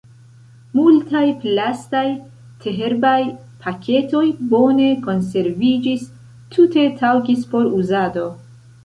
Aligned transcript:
Multaj 0.77 1.19
plastaj 1.41 2.05
teherbaj 2.63 3.19
paketoj 3.65 4.23
bone 4.55 4.87
konserviĝis, 5.05 6.07
tute 6.57 6.87
taŭgis 7.03 7.45
por 7.53 7.69
uzado. 7.83 8.27